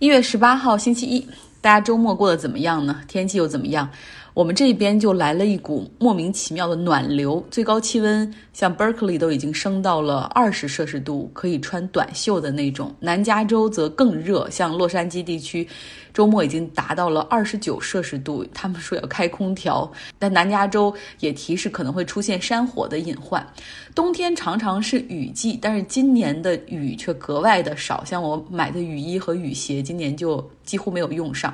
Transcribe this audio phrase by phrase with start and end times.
[0.00, 1.26] 一月十八号星期一，
[1.60, 3.00] 大家周末过得怎么样呢？
[3.08, 3.90] 天气又怎么样？
[4.38, 12.94] 我们这边就来了一股莫名其妙的暖流，最高气温像 Berkeley 都已经升到了二十摄氏度，可以穿短袖的那种。
[13.00, 15.66] 南加州则更热，像洛杉矶地区，
[16.14, 19.90] 周末已经达到了二十九摄氏度，他们说要开空调。
[20.20, 23.44] 但南加州也提示可能会出现山火的隐患。
[23.92, 31.52] 冬天常常是雨季，但是今年的雨却格外的少，像我买的雨衣和雨鞋，今年就几乎没有用上。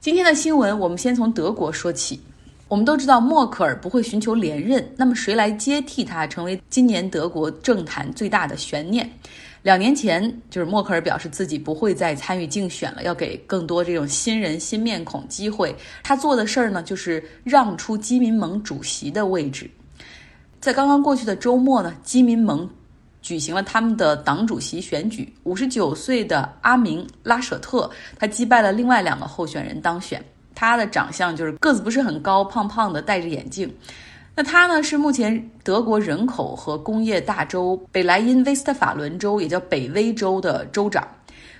[0.00, 2.20] 今天的新闻，我们先从德国说起。
[2.68, 9.08] 我们都知道默克尔不会寻求连任，那么谁来接替他，成为今年德国政坛最大的悬念。
[9.62, 15.74] 两年前，就是默克尔表示自己不会再参与竞选了，要给更多这种新人、新面孔机会。
[16.02, 19.70] 他做的事儿呢，就是让出基民盟主席的位置。
[20.60, 22.68] 在刚刚过去的周末呢，基民盟。
[23.26, 30.24] 举行了他们的党主席选举，五十九岁的阿明拉舍特，他击败了另外两个候选人当选。
[30.54, 33.68] 他的长相就是个子不是很高，胖胖的，戴着眼镜。
[34.36, 41.04] 那他呢是目前德国人口和工业大州北莱茵威斯特法伦州，也叫北威州的州长。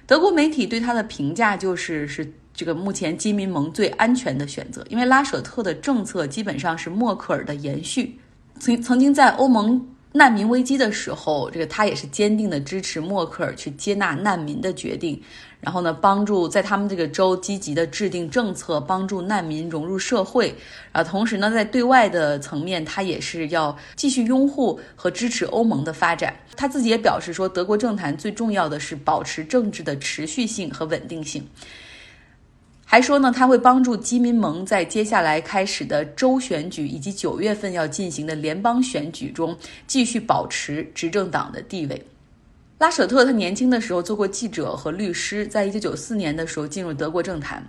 [0.06, 8.16] 德国媒体对他的评价就是是这个目前基民盟最安全的选择，因为拉舍特的政策基本上是默克尔的延续。
[8.60, 9.84] 曾曾经在欧盟。
[10.16, 15.22] 难民危机的时候，这个他也是坚定的支持默克尔去接纳难民的决定，
[15.60, 20.54] 然后呢，帮助在他们这个州积极的制定政策，帮助难民融入社会。
[20.92, 26.34] 啊，同时呢，在对外的层面，他也是要继续拥护和支持欧盟的发展。
[26.56, 31.46] 他自己也表示说，德国政坛最重要的是保持政治的持续性和稳定性。
[32.88, 39.54] 还说呢，他会帮助基民盟在接下来开始的州选举以及九月份要进行的联邦选举中
[39.88, 42.00] 继续保持执政党的地位。
[42.78, 47.62] 拉舍特他年轻的时候做过记者和律师，在一九九四年的时候进入德国政坛。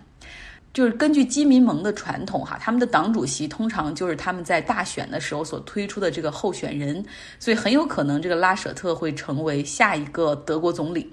[0.73, 7.03] 就是根据基民盟的传统哈，他们的党主席通常就是他们在大选的时候所推出的这个候选人，
[7.39, 11.11] 所以很有可能这个拉舍特会成为下一个德国总理。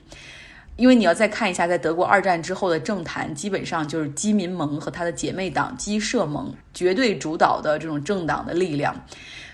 [0.77, 8.95] 因为你要再看一下，在德国二战之后的政坛，基本上就是基民盟和他的姐妹党基社盟绝对主导的这种政党的力量。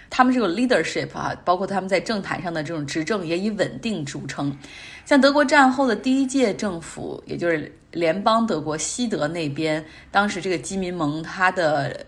[0.08, 4.56] 他们这个 leadership 啊，包括他们在政坛上的这种执政，也以稳定著称。
[5.04, 12.04] 像德国战后的第一届政府，也就是联邦德国西德那边，当时这个基民盟他的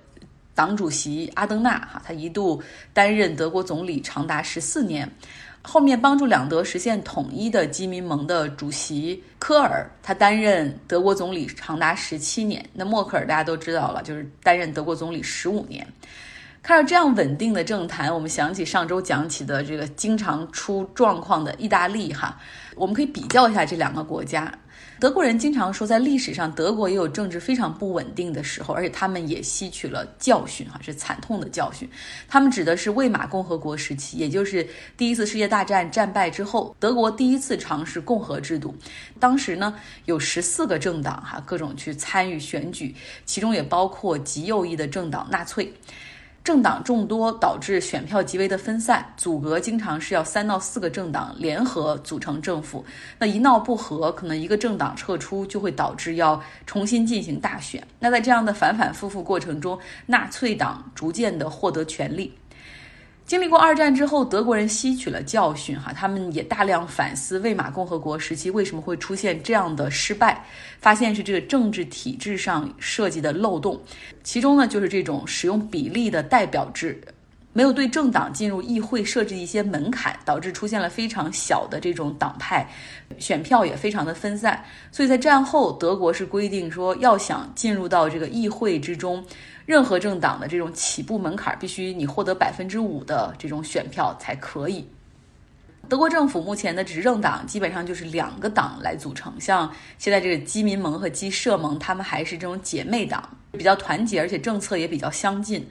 [0.55, 2.61] 党主席阿登纳哈，他一度
[2.93, 5.09] 担任德国总理长达十四年。
[5.63, 12.65] 后面帮助两德实现统一的基民盟的主席科尔，他担任德国总理长达十七年。
[12.73, 15.87] 那默克尔大家都知道了，就是担任德国总理十五年。
[16.63, 22.39] 看到这样稳定的政坛，我们想起上周讲起的这个经常出状况的意大利哈，
[22.77, 24.53] 我们可以比较一下这两个国家。
[25.03, 31.91] 德国人经常说，在历史上，德国也有政治非常不稳定的时候，而且他们也吸取了教训，哈，是惨痛的教训。
[32.29, 34.65] 他们指的是魏玛共和国时期，也就是
[34.97, 38.73] 第一次世界大战战败之后，德国第一次尝试共和制度。
[39.19, 39.75] 当时呢，
[40.05, 42.95] 有十四个政党，哈，各种去参与选举，
[43.27, 45.75] 其中也包括极右翼的政党纳粹。
[46.45, 52.85] 政党众多，导致选票极为的分散，组阁经常是要三到四个政党联合组成政府。
[53.17, 57.81] 那一闹不和，可能一个政党撤出，就会导致要重新进行大选。
[58.01, 62.33] 那在这样的反反复复过程中，纳粹党逐渐的获得权力。
[63.33, 70.45] 经历过二战之后，德国人吸取了教训，哈，他们也大量反思魏玛共和国时期为什么会出现这样的失败，
[70.79, 73.81] 发现是这个政治体制上设计的漏洞，
[74.23, 77.01] 其中呢就是这种使用比例的代表制。
[77.55, 82.67] 没有对政党进入议会设置一些门槛，导致出现了非常小的这种党派，
[83.19, 84.65] 选票也非常的分散。
[84.91, 89.23] 所以在战后，德国是规定说，要想进入到这个议会之中，
[89.67, 94.89] 任何政党的这种起步门槛必须你获得百分之五的这种选票才可以。
[95.89, 105.69] 德国政府目前的执政党基本上就是两个党来组成，像现在这个基民盟和基社盟，他们还是这种姐妹党，比较团结，而且政策也比较相近。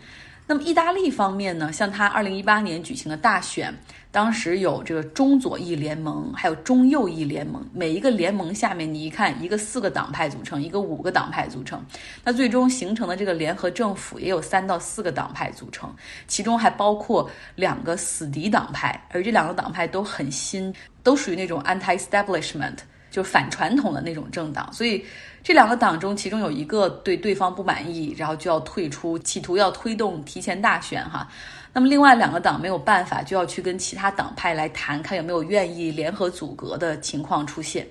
[0.51, 1.71] 那么意大利方面呢？
[1.71, 3.73] 像他二零一八年举行的大选，
[4.11, 7.65] 当时有这个中左翼联盟，还有中右翼联盟。
[7.73, 11.81] 每一个联盟下面，你一看，一个四个党派组成，一个五个党派组成。
[12.21, 15.89] 那最终形成的这个联合政府也有三到四个党派组成，
[16.27, 22.79] 其中还包括两个死敌党派，而这两个党派都很新，都属于那种 anti-establishment。
[23.11, 25.05] 就反传统的那种政党，所以
[25.43, 31.27] 这两个党中，其中有一个对对方不满意，然后就要退出，企图要推动提前大选哈。
[31.73, 37.85] 那么另外两个党没有办法，就要去跟其他党派来谈，看有没有愿意联合阻隔的情况出现。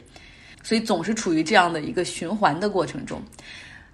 [0.62, 3.22] 所以总是处于这样的一个循环的过程中。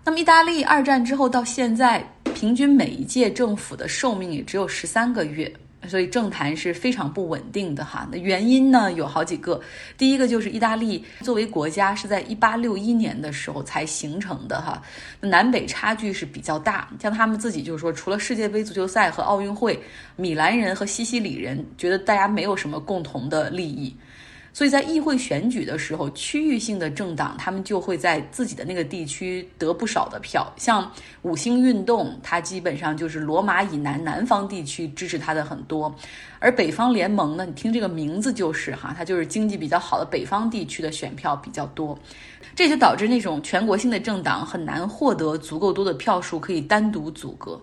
[0.04, 5.52] 那么，意大利二战之后到现在，平均每一届政府的寿命也只有十三个月。
[5.88, 8.08] 所以政坛是非常不稳定的哈。
[8.10, 9.60] 那原因呢有好几个。
[9.96, 14.82] 第一个就是意大利作为国家是在一八六一年的时候才形成的哈，
[15.20, 16.88] 南北差距是比较大。
[17.00, 19.80] 像他们自己就是说，除了世界杯足球赛和奥运会，
[20.16, 23.94] 米兰人和西西里人觉得大家没有什么共同的利益。
[24.56, 30.50] 所以在议会选举的时候，区域性的政党他们就会在自己的那个地区得不少的票。
[30.56, 35.94] 像五星运动，它基本上就是罗马以南南方地区支持它的很多，
[36.38, 41.98] 而北方联盟呢，你听这个名字就是哈，它就是经济比较好的北方地区的选票比较多，
[42.54, 47.60] 这就导致那种全国性的政党很难获得足够多的票数可以单独阻隔。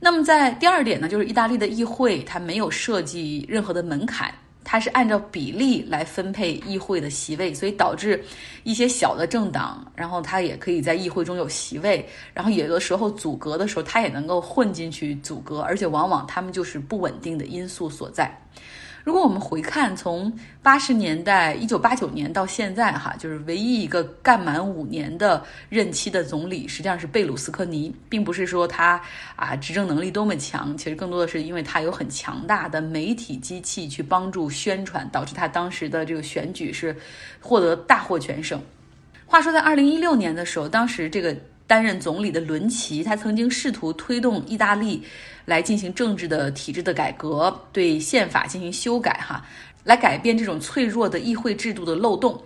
[0.00, 4.32] 那么在第二点呢，就是意大利的议会它没有设计任何的门槛。
[4.68, 8.20] 它是按照比例来分配议会的席位，所以导致
[8.64, 12.04] 一些小的政党，然后它也可以在议会中有席位，
[12.34, 18.28] 然后有的时候阻隔的时候，它也能够混进去阻隔，而且往往他们就是不稳定的因素所在。
[19.06, 29.00] 如果我们回看从八十年代一九八九年到现在，哈，就是唯一一个干满五年的任期的总理，实际上是贝鲁斯科尼，并不是说他
[29.36, 36.96] 啊执政能力多么强，其实更多的是因为他有很强大的媒体机器去帮助宣传，导致他当时的这个选举是
[37.40, 38.60] 获得大获全胜。
[39.24, 41.36] 话说在二零一六年的时候，当时这个。
[41.66, 45.02] 担任总理的伦齐，他曾经试图推动意大利
[45.44, 49.44] 来进行政治的体制的改革，对宪法进行修改，哈，
[49.82, 52.40] 来改变这种脆弱的议会制度的漏洞。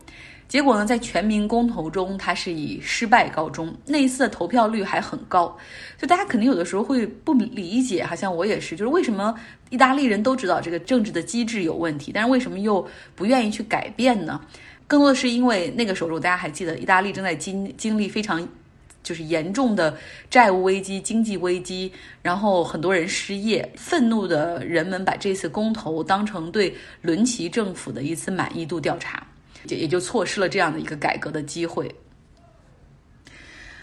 [0.49, 3.73] 结果呢，在全民公投中，他是以失败告终。
[3.87, 5.57] 那一次的投票率还很高，
[5.97, 9.33] 就大家肯定有的时候会不理解，好像我也是，就是为什么
[9.69, 12.85] 意大利人都知道这个政治的机制有问题，但是为什么又
[13.15, 14.41] 不愿意去改变呢？
[14.89, 18.45] 更多的是因为那个时候，大家还记得，意大利正在经经历非常。
[19.03, 19.97] 就是严重的
[20.29, 21.93] 债务危机、经济危机，
[22.23, 29.27] 然后很多人失业，愤怒的人们把这次公投当成对伦齐政府的一次满意度调查，
[29.69, 31.95] 也也就错失了这样的一个改革的机会。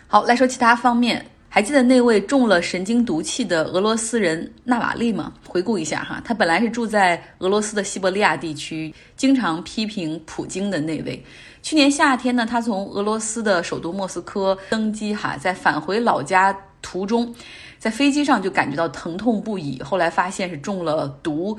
[0.08, 1.26] 好，来说其他方面。
[1.58, 5.34] 还记得那位中了神经毒气的俄罗斯人纳瓦利吗？
[5.44, 11.20] 回顾一下哈，他本来是住在俄罗斯的西伯利亚地区，经常批评普京的那位。
[11.64, 17.34] 去年夏天呢，他从俄罗斯的首都莫斯科登机哈，在返回老家途中，
[17.80, 21.58] 在飞机上就感觉到疼痛不已，后来发现是中了毒。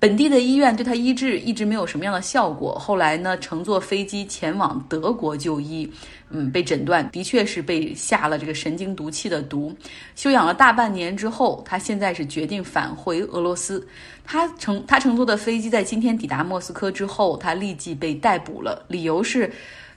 [0.00, 5.90] 本地的医院对他医治一直没有什么样的效果，后来呢，乘坐飞机前往德国就医，
[6.30, 9.74] 嗯，被诊断的确是被下了这个神经毒气的毒，
[10.14, 13.86] 休养了大半年之后，他现在是决定返回俄罗斯。
[14.24, 19.50] 他乘他乘坐的飞机在今天抵达莫斯科之后，他立即被逮捕了，理由是，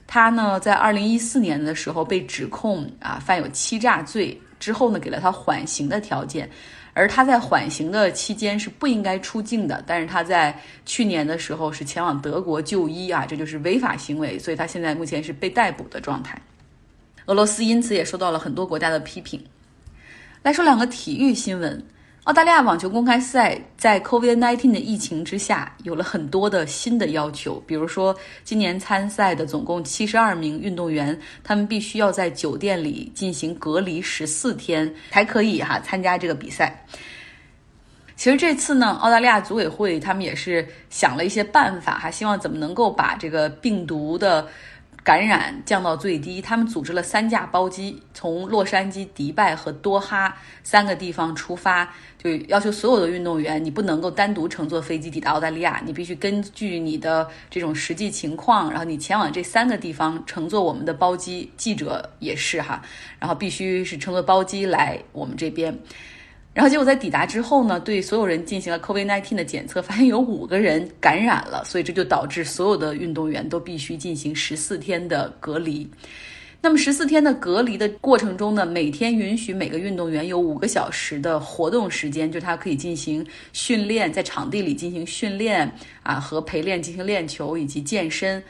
[0.06, 6.48] 他呢在二零一四年的时候被指控啊犯有欺诈罪，之后呢给了他缓刑的条件。
[6.94, 16.40] 而他在缓刑的期间是不应该出境的，但是他在去年的时候是前往德国就医啊，这就是违法行为，所以他现在目前是被逮捕的状态。
[17.26, 19.42] 俄罗斯因此也受到了很多国家的批评。
[20.42, 21.82] 来说两个体育新闻。
[22.24, 27.60] 澳大利亚网球公开赛在 COVID-19 的疫情之下，有了很多的新的要求。
[27.66, 36.86] 比如说，今年参赛的总共七十二名运动员，他们必须要在酒店里进行隔离十四天，才可以哈参加这个比赛。
[38.14, 44.46] 其实这次呢，澳大利亚组委会他们也是想了一些办法哈，希望怎么能够把这个病毒的。
[45.04, 61.50] 感染降到最低，他们组织了三架包机，从洛杉矶、迪拜和多哈三个地方出发，就要求所有的运动员，你不能够单独乘坐飞机抵达澳大利亚，你必须根据你的这种实际情况，然后你前往这三个地方乘坐我们的包机。
[61.56, 62.80] 记者也是哈，
[63.18, 65.76] 然后必须是乘坐包机来我们这边。
[66.54, 75.88] 然后结果在抵达之后呢，对所有人进行了 COVID-19 的检测，发现有五个人感染了，所以这就导致所有的运动员都必须进行十四天的隔离。
[76.60, 85.68] 那么十四天的隔离的过程中呢，每天允许每个运动员有五个小时的活动时间，就是他可以进行训练，在场地里进行训练
[86.02, 88.40] 啊，和陪练进行练球以及健身。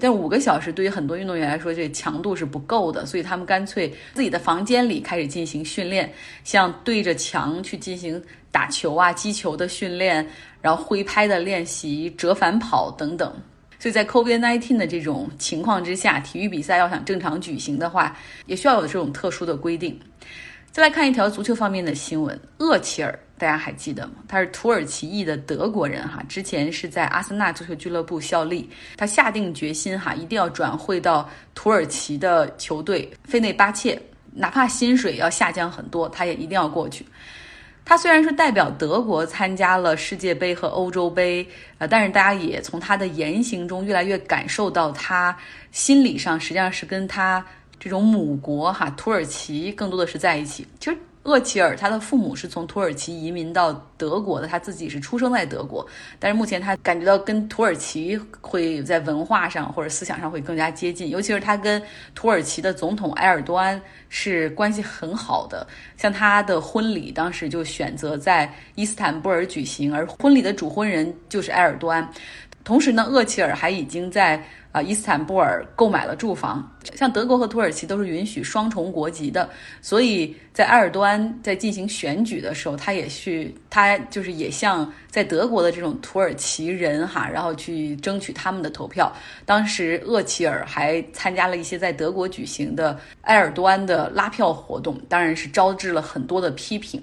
[0.00, 6.12] 但五个小时对于很多运动员来说，这强度是不够的，所以他们干脆自己的房间里开始进行训练，
[6.44, 10.26] 像对着墙去进行打球啊、击球的训练，
[10.60, 13.32] 然后挥拍的练习、折返跑等等。
[13.78, 19.98] 所以在 COVID-19 的这种情况之下，体育比赛要想正常举行的话，也需要有这种特殊的规定。
[20.72, 24.14] 再来看一条足球方面的新闻：厄齐尔大家还记得吗？
[24.26, 28.70] 他是土耳其裔的德国人哈，之前是在阿森纳足球俱乐部效力。
[28.96, 34.00] 他下定决心哈，一定要转会到土耳其的球队费内巴切，
[34.32, 37.04] 哪怕薪水要下降很多，他也一定要过去。
[37.84, 45.36] 他虽然是代表德国参加了世界杯和欧洲杯，呃，但是大家也从他的言行中越来越感受到，他
[45.72, 47.44] 心理上实际上是跟他
[47.78, 50.66] 这种母国哈土耳其更多的是在一起。
[50.80, 50.96] 其实。
[51.26, 55.84] 厄齐尔他的父母是从土耳其移民到德国的，他自己是出生在德国，
[56.20, 61.82] 但是目前他感觉到跟土耳其会在文化上或者思想上会更加接近，尤其是他跟
[62.14, 65.66] 土耳其的总统埃尔多安是关系很好的，
[65.96, 72.08] 像他的婚礼当时就选择在伊斯坦布尔举行，而婚礼的主婚人就是埃尔多安。
[72.62, 74.42] 同时呢，厄齐尔还已经在。
[74.76, 76.62] 啊，伊斯坦布尔购买了住房。
[76.94, 79.48] 像德国和土耳其都是允许双重国籍的，
[79.80, 89.10] 所以在埃尔多安在进行选举的时候，他也去，他就是也向在德国的这种土耳其人哈，然后去争取他们的投票。
[89.46, 97.02] 当时厄齐尔还参加了一些在德国举行的埃尔多安的拉票活动，当然是招致了很多的批评。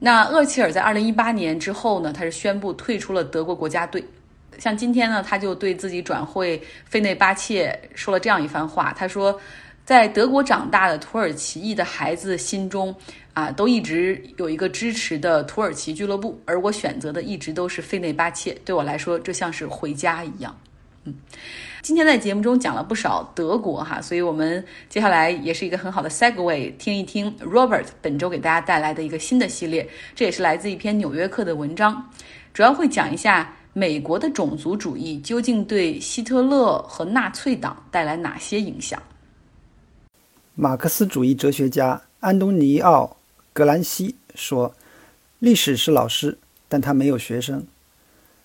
[0.00, 4.04] 那厄齐尔在二零一八年之后呢，他是宣布退出了德国国家队。
[4.58, 8.92] 像今天呢，他就对自己转会费内巴切说了这样一番话。
[8.98, 9.40] 他说，
[9.84, 12.94] 在德国长大的土耳其裔的孩子心中，
[13.32, 18.52] 啊，都一直有一个支持的土耳其俱乐部，而我选择的一直都是费内巴切。
[18.64, 20.54] 对我来说，这像是回家一样。
[21.04, 21.14] 嗯，
[21.80, 29.88] 今天在节目中讲了不少德国哈，所以我们接下来也是一个很好的 segue，听一听 Robert 本周给大家带来的一个新的系列。
[30.16, 32.10] 这也是来自一篇《纽约客》的文章，
[32.52, 33.54] 主要会讲一下。
[33.72, 39.00] 美国的种族主义究竟对希特勒和纳粹党带来哪些影响？
[40.54, 43.16] 马克思主义哲学家安东尼奥·
[43.52, 44.74] 格兰西说
[45.38, 46.36] ：“历史是老师，
[46.68, 47.64] 但他没有学生。”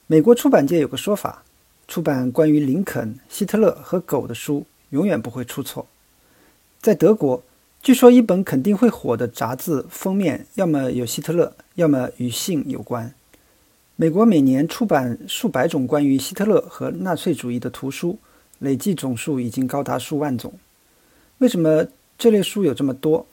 [0.06, 1.44] 美国出版界有个说法：
[1.88, 5.88] 出版关于林肯、希特勒和狗的书永远不会出错。
[6.80, 7.42] 在德国，
[7.82, 13.12] 据说一本肯定会火的杂志封面要么有希特勒，要么与性有关。
[14.04, 18.20] 美国每年出版数百种关于希特勒和纳粹主义的图书，
[18.60, 20.52] 累计总数已经高达数万种。
[21.38, 23.26] 为什么这类书有这么多？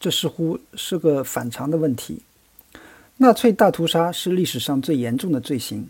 [0.00, 2.22] 这似乎是个反常的问题。
[3.18, 5.88] 纳粹大屠杀是历史上最严重的罪行，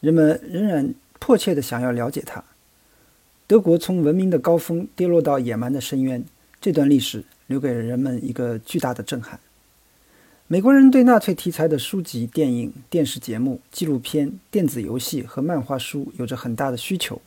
[0.00, 2.42] 人们仍然迫切地想要了解它。
[3.46, 6.24] 德国从文明的高峰跌落到野蛮的深渊，
[6.60, 9.38] 这段历史留给了人们一个巨大的震撼。
[10.52, 17.18] 美国人对纳粹题材的书籍、电影、电视节目、纪录片、电子游戏和漫画书有着很大的需求。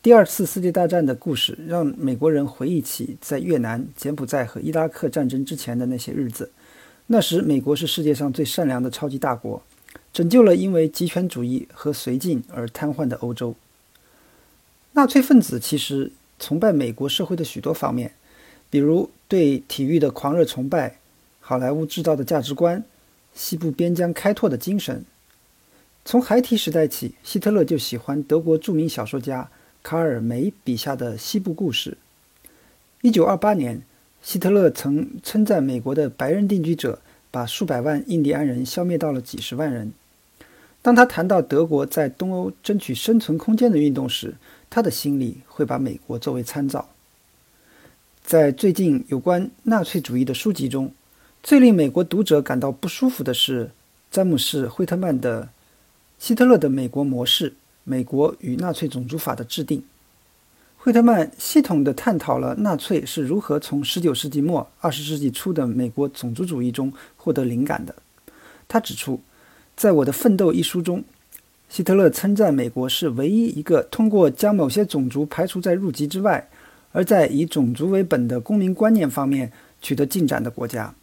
[0.00, 6.52] 第二次世界大战的故事让美国人回忆起在越南、柬埔寨和伊拉克战争之前的那些日子。
[7.08, 9.60] 那时，美国是世界上最善良的超级大国，
[10.12, 13.56] 拯救了因为极权主义和绥靖而瘫痪的欧洲。
[14.92, 18.12] 纳粹分子其实崇拜美国社会的许多方面，
[18.70, 20.98] 比如对体育的狂热崇拜。
[21.48, 22.84] 好莱坞制造的价值观，
[23.32, 25.02] 西部边疆开拓的精神。
[26.04, 29.48] 从孩提时代起，希特勒就喜欢德国著名小说家
[29.82, 31.96] 卡尔梅笔下的西部故事。
[33.00, 33.80] 一九二八年，
[34.22, 37.00] 希特勒曾称赞美国的白人定居者
[37.30, 39.94] 把数百万印第安人消灭到了几十万人。
[40.82, 44.34] 当他谈到德国在东欧争取生存空间的运动时，
[44.68, 46.90] 他的心里会把美国作为参照。
[48.22, 50.92] 在最近有关纳粹主义的书籍中，
[51.42, 53.70] 最令美国读者感到不舒服的是，
[54.10, 55.44] 詹姆士·惠特曼的
[56.18, 57.54] 《希特勒的美国模式：
[57.84, 59.78] 美国与纳粹种族法的制定》。
[60.76, 67.94] 惠特曼系统地探讨了纳粹是如何从19世纪末20世纪初的美国种族主义中获得灵感的。
[68.66, 69.20] 他指出，
[69.76, 71.02] 在我的《奋斗》一书中，
[71.68, 76.48] 希特勒称赞美国是唯一一个通过将某些种族排除在入籍之外，
[76.92, 80.94] 而在以种族为本的公民观念方面取得进展的国家。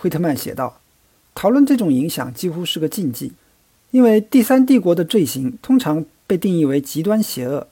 [0.00, 0.80] 惠特曼写道
[1.34, 3.32] ：“讨论这种影响几乎是个禁忌，
[3.90, 7.66] 因为第三帝国的罪行通常被定义为极端邪恶。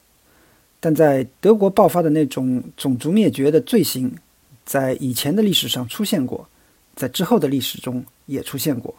[0.80, 4.12] 但在德国爆发的那种种族灭绝的罪行，
[4.64, 6.48] 在以前的历史上出现过，
[6.96, 8.92] 在之后的历史中也出现过。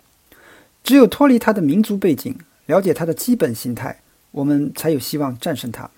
[0.82, 2.34] 只有脱离它的民族背景，
[2.68, 4.00] 了解它的基本形态，
[4.32, 5.92] 我们才有希望战胜它。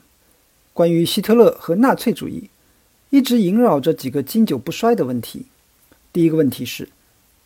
[0.74, 2.50] 关于希特勒和纳粹主义，
[3.12, 5.46] 一直萦绕着几个经久不衰的问题。
[6.12, 6.90] 第一个问题是。”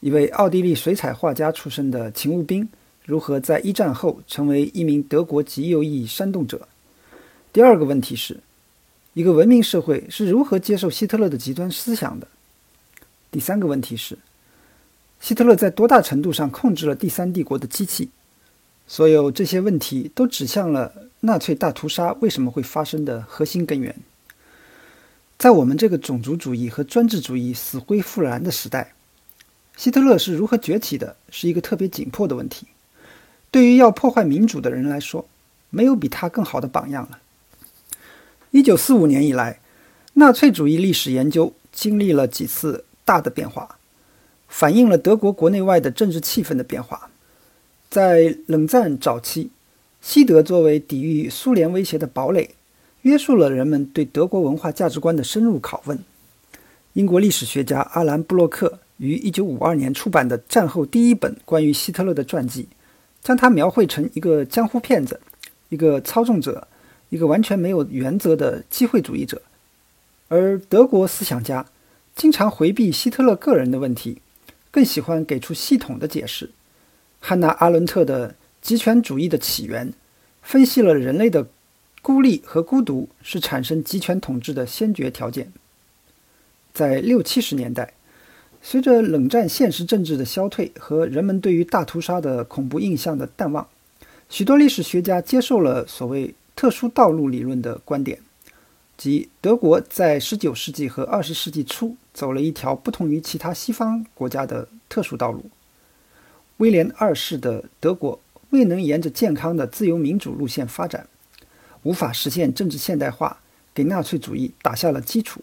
[0.03, 2.67] 一位奥地利水彩画家出身的勤务兵，
[3.05, 6.67] 如何在一战后成为一名德国极右翼煽动者？
[7.53, 8.41] 第二个问题是，
[9.13, 12.27] 一个文明社会是如何接受希特勒的极端思想的？
[13.31, 14.17] 第三个问题是，
[15.21, 18.09] 希特勒在多大程度上控制了第三帝国的机器？
[18.85, 23.95] 所有这些问题都指向了纳粹大屠杀为什么会发生的核心根源。
[25.37, 28.91] 在我们这个种族主义和专制主义死灰复燃的时代，
[29.75, 32.67] 希特勒是如何崛起的，是一个特别紧迫的问题。
[33.51, 35.27] 对于要破坏民主的人来说，
[35.69, 37.19] 没有比他更好的榜样了。
[38.51, 39.59] 一九四五年以来，
[40.13, 43.77] 纳粹主义历史研究经历了几次大的变化，
[44.47, 47.09] 反映了德国国内外的政治气氛的变化。
[47.89, 49.49] 在冷战早期，
[50.01, 52.51] 西德作为抵御苏联威胁的堡垒，
[53.01, 55.99] 约束了人们对德国文化价值观的深入拷问。
[56.93, 62.67] 英国历史学家阿兰·布洛克于1952年出版的战后第一本关于希特勒的传记，
[63.21, 65.19] 将他描绘成一个江湖骗子，
[65.69, 66.67] 一个操纵者，
[67.09, 69.41] 一个完全没有原则的机会主义者。
[70.27, 71.65] 而德国思想家
[72.15, 74.21] 经常回避希特勒个人的问题，
[74.71, 76.51] 更喜欢给出系统的解释。
[77.19, 78.29] 汉娜·阿伦特的
[78.61, 79.89] 《极权主义的起源》
[80.41, 81.47] 分析了人类的
[82.01, 85.51] 孤立和孤独是产生极权统治的先决条件。
[86.73, 87.93] 在六七十年代，
[88.65, 93.67] 随着冷战现实政治的消退和人们对于大屠杀的恐怖印象的淡忘，
[94.29, 98.19] 许多历史学家接受了所谓“特殊道路”理论的观点，
[98.95, 105.43] 即德国在19世纪和20世纪初走了一条不同于其他西方国家的特殊道路。
[106.57, 108.17] 威廉二世的德国
[108.51, 111.05] 未能沿着健康的自由民主路线发展，
[111.81, 113.41] 无法实现政治现代化，
[113.73, 115.41] 给纳粹主义打下了基础。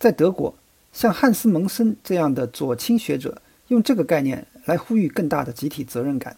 [0.00, 0.54] 在德国，
[0.92, 6.36] 像汉斯·蒙森这样的左倾学者用这个概念来呼吁更大的集体责任感。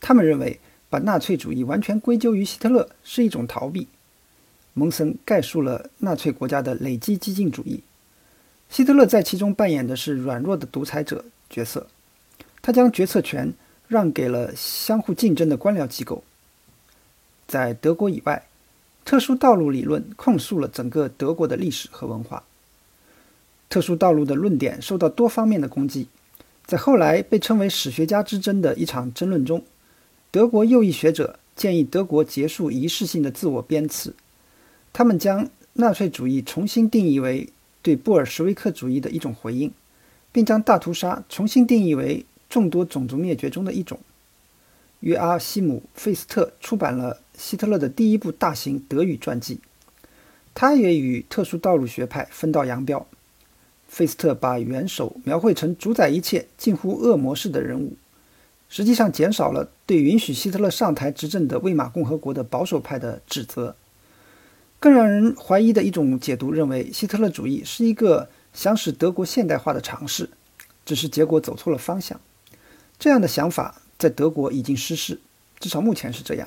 [0.00, 3.88] 他们认为，把纳粹主义完全归咎于希特勒是一种逃避。
[4.74, 7.82] 蒙森概述了纳粹国家的累积激进主义，
[8.70, 11.88] 希特勒在其中扮演的是软弱的独裁者角色。
[12.62, 13.52] 他将决策权
[13.88, 16.22] 让给了相互竞争的官僚机构。
[17.46, 18.46] 在德国以外，
[19.04, 22.44] 特殊道路理论控诉了整个德国的历史和文化。
[23.68, 26.08] 特殊道路的论点受到多方面的攻击，
[26.66, 29.64] 在后来被称为“史学家之争”的一场争论中，
[30.30, 34.12] 德国右翼学者建议德国结束仪式性的自我鞭笞。
[34.92, 37.48] 他们将纳粹主义重新定义为
[37.82, 39.70] 对布尔什维克主义的一种回应，
[40.32, 42.24] 并将大屠杀重新定义为。
[42.50, 44.00] 众多种族灭绝中的一种。
[45.00, 49.60] 约阿希姆·费斯特出版了希特勒的第一部大型德语传记，
[50.54, 53.06] 他也与特殊道路学派分道扬镳。
[53.88, 57.96] 费斯特把元首描绘成主宰一切、近乎恶魔式的人物，
[58.68, 63.74] 实际上减少了对允许希特勒上台执政的魏玛共和国的保守派的指责。
[64.78, 70.30] 更让人怀疑的一种解读认为，希特勒主义是一个想使德国现代化的尝试，
[70.84, 72.20] 只是结果走错了方向。
[72.98, 75.18] 这样的想法在德国已经失势，
[75.58, 76.46] 至少目前是这样。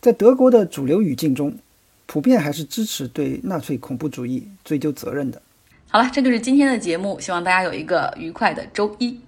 [0.00, 1.58] 在德国的主流语境中，
[2.06, 5.40] 普遍还是支持对纳粹恐怖主义追究责任的。
[5.92, 9.20] 好了，这就是今天的节目，希望大家有一个愉快的周一。